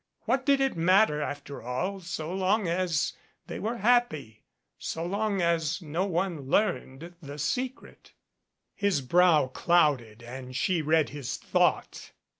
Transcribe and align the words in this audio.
What 0.21 0.47
did 0.47 0.59
it 0.61 0.75
matter, 0.75 1.21
after 1.21 1.61
all, 1.61 1.99
so 1.99 2.33
long 2.33 2.67
as 2.67 3.13
they 3.45 3.59
were 3.59 3.77
happy 3.77 4.41
so 4.79 5.05
long 5.05 5.43
as 5.43 5.79
no 5.79 6.07
one 6.07 6.47
learned 6.49 7.13
the 7.21 7.37
secret. 7.37 8.11
His 8.73 9.01
brow 9.01 9.45
clouded 9.45 10.23
and 10.23 10.55
she 10.55 10.81
read 10.81 11.09
his 11.09 11.37
thought. 11.37 12.13